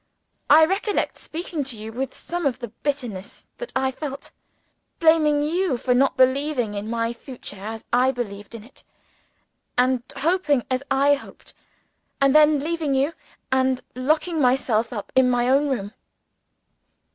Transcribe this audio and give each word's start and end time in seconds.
I 0.49 0.65
recollect 0.65 1.19
speaking 1.19 1.63
to 1.65 1.75
you 1.79 1.91
with 1.93 2.15
some 2.15 2.47
of 2.47 2.57
the 2.57 2.69
bitterness 2.69 3.45
that 3.59 3.71
I 3.75 3.91
felt 3.91 4.31
blaming 4.97 5.43
you 5.43 5.77
for 5.77 5.93
not 5.93 6.17
believing 6.17 6.73
in 6.73 6.89
my 6.89 7.13
future 7.13 7.59
as 7.63 7.85
I 7.93 8.09
believed 8.09 8.55
in 8.55 8.63
it, 8.63 8.83
and 9.77 10.01
hoping 10.17 10.65
as 10.71 10.81
I 10.89 11.13
hoped 11.13 11.53
and 12.19 12.33
then 12.35 12.57
leaving 12.57 12.95
you, 12.95 13.13
and 13.51 13.79
locking 13.93 14.41
myself 14.41 14.91
up 14.91 15.11
in 15.15 15.29
my 15.29 15.47
own 15.47 15.69
room." 15.69 15.93